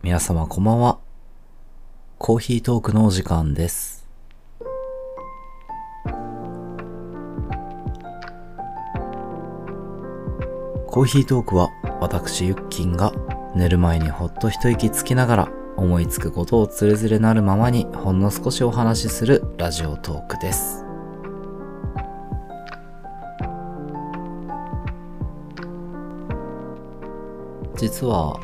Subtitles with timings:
[0.00, 1.00] 皆様こんばんは。
[2.18, 4.06] コーヒートークのお時間です。
[10.86, 13.12] コーヒートークは私ユッキンが
[13.56, 20.84] 寝る前にほっと一息つきながら思いつくことをつれづれなるままにほんの少しお話しするラジオトークです。
[27.76, 28.38] 実は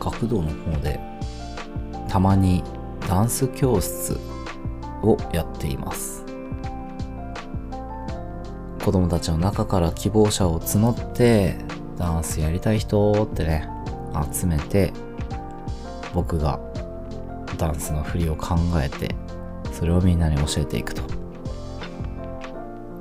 [0.00, 0.98] 学童の方で
[2.08, 2.64] たまに
[3.08, 4.18] ダンス教室
[5.02, 6.24] をやっています。
[8.84, 11.56] 子供たちの中から希望者を募って
[11.98, 13.68] ダンスやりたい人ってね
[14.32, 14.92] 集めて
[16.14, 16.58] 僕が
[17.58, 19.14] ダンスの振りを考えて
[19.72, 21.02] それをみんなに教えていくと。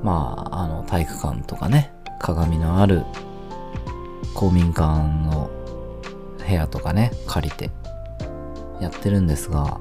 [0.04, 3.04] まああの体育館とかね鏡のある
[4.34, 4.84] 公民館
[5.26, 5.49] の
[6.50, 7.70] 部屋とかね借りて
[8.82, 9.80] やってるんですが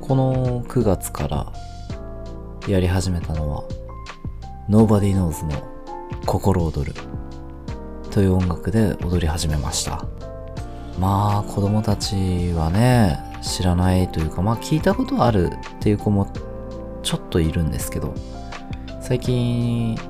[0.00, 1.52] この9月から
[2.66, 3.64] やり始めたのは
[4.68, 5.62] Nobody Knows の
[6.26, 6.94] 心躍る
[8.10, 10.04] という音楽で踊り始めました。
[10.98, 16.30] まあ子供たちはね知らないというかまあ聞いたことあるっていう子も
[17.02, 18.14] ちょっといるんですけど
[19.00, 20.02] 最近フ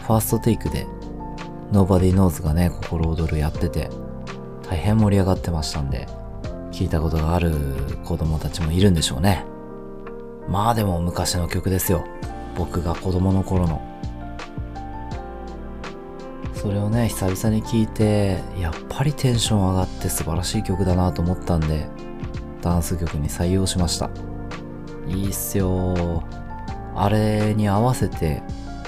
[0.00, 0.86] ァーストテイクで
[1.72, 3.88] Nobody Knows がね、心躍るやってて、
[4.68, 6.06] 大変盛り上がってましたんで、
[6.70, 7.54] 聞いたことがある
[8.04, 9.46] 子供たちもいるんでしょうね。
[10.48, 12.04] まあでも昔の曲ですよ。
[12.56, 13.80] 僕が子供の頃の。
[16.52, 21.88] それをね、久々に聞いて、やっぱりテンション上がって素晴らしい曲だなと思ったんで、
[22.60, 24.10] ダンス曲に採用しました。
[25.08, 26.22] いいっすよ
[26.94, 28.42] あれに合わせて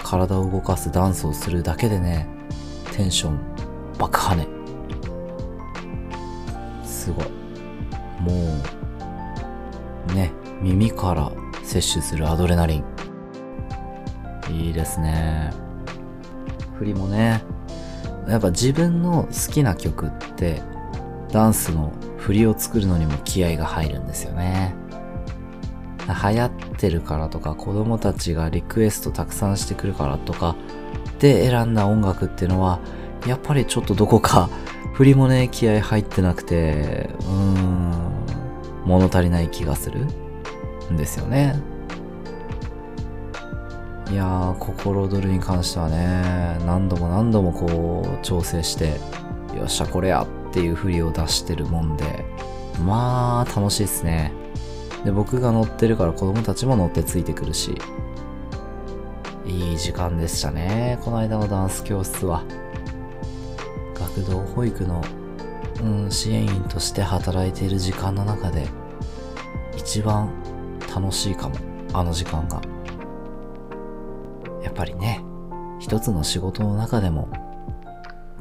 [0.04, 2.28] 体を動かすダンスをするだけでね、
[2.94, 3.40] テンション
[3.98, 4.46] 爆跳ね。
[6.84, 7.24] すごい。
[8.20, 8.32] も
[10.08, 10.30] う、ね、
[10.62, 11.32] 耳から
[11.64, 12.84] 摂取するアドレナリン。
[14.48, 15.50] いいですね。
[16.78, 17.42] 振りもね、
[18.28, 20.62] やっぱ自分の好きな曲って、
[21.32, 24.76] ダンスの振りを作るのにも気合が入るんですよね。
[26.06, 30.54] 流行ってるからとか子供たちがリクエストたくさんしてくるからとか
[31.18, 32.80] で選んだ音楽っていうのは
[33.26, 34.50] やっぱりちょっとどこか
[34.94, 38.14] 振りもね気合入ってなくてうーん
[38.84, 40.06] 物足りない気がする
[40.92, 41.58] んですよね。
[44.10, 49.00] いやー心躍るに関してはね何度も何度もこう調整して
[49.56, 52.24] よっしゃこれやっていう振りを出してるもんで
[52.84, 54.43] まあ楽しいっすね。
[55.04, 57.78] で、僕が乗ってるから子供たちも乗ってついてくるし。
[59.46, 60.98] いい時間でしたね。
[61.04, 62.42] この間のダンス教室は。
[63.94, 65.02] 学童保育の、
[65.82, 68.66] うん、支援員として働いている時間の中で、
[69.76, 70.30] 一番
[70.94, 71.56] 楽しいかも。
[71.92, 72.60] あの時間が。
[74.62, 75.22] やっぱりね、
[75.78, 77.28] 一つの仕事の中でも、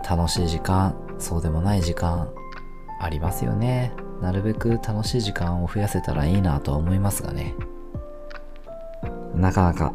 [0.10, 2.30] 楽しい時間、そうでもない時間、
[3.00, 3.94] ありますよね。
[4.24, 7.54] なるべく楽しい時間を増やせたらいいなとは思いますがね。
[9.36, 9.94] なかなか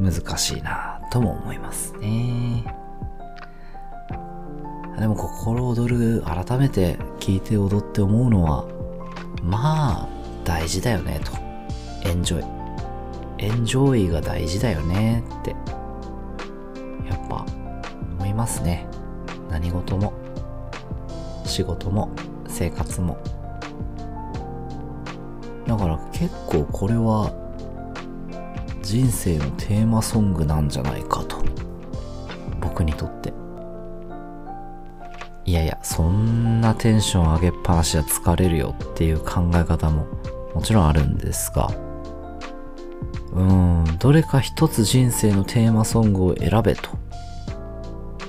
[0.00, 2.64] 難しいなとも思いますね。
[4.98, 8.64] でも心躍る改めて聞いて踊って思うのは、
[9.42, 10.08] まあ
[10.44, 11.32] 大事だよねと。
[12.08, 12.44] エンジョイ。
[13.36, 15.50] エンジョイが大事だよねって。
[17.06, 17.44] やっぱ
[18.18, 18.86] 思いますね。
[19.50, 20.14] 何事も。
[21.44, 22.08] 仕事も
[22.48, 23.18] 生活も。
[25.72, 27.32] だから結構これは
[28.82, 31.42] 人生のテーマソングなんじゃないかと。
[32.60, 33.32] 僕にとって。
[35.46, 40.06] いやいや、そんなテンション上げっぱなしは疲れるよっていう考え方も
[40.54, 41.70] もちろんあるんですが、
[43.32, 46.90] うん、どれか一つ人生のテーマソングを選べと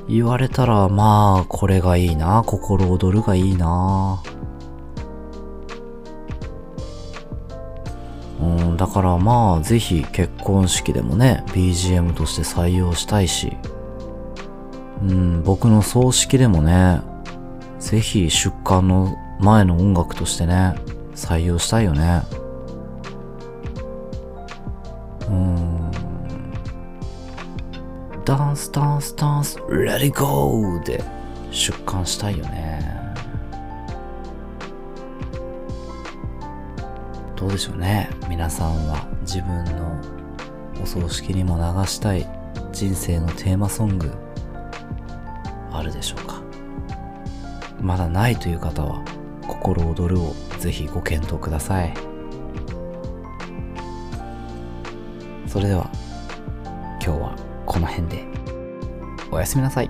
[0.08, 4.24] 言われたら、まあ、これがいいな、心躍るがいいな。
[8.83, 13.56] だからまあ、ぜひ結婚式でもね、BGM として採用したいし、
[15.01, 17.00] うん、僕の葬式でもね、
[17.80, 20.75] ぜひ出棺の前の音楽としてね、
[21.15, 22.24] 採用したいよね。
[25.30, 25.91] うん。
[28.25, 31.01] ダンスダンスダンス、レディゴーで
[31.51, 33.03] 出棺したいよね。
[37.44, 38.10] どうでしょうね。
[38.30, 40.00] 皆さんは自分の
[40.81, 42.25] お葬式にも流したい
[42.72, 44.10] 人生のテーマソング
[45.69, 46.42] あるでしょうか？
[47.81, 49.04] まだないという方は、
[49.45, 51.94] 心躍るをぜひご検討ください。
[55.45, 55.92] それでは、
[57.06, 57.36] 今日は
[57.66, 58.24] この辺で。
[59.31, 59.90] おやすみなさい。